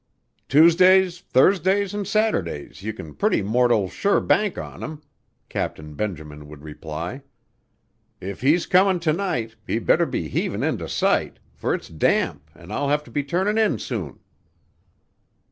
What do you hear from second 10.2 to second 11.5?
heavin' into sight,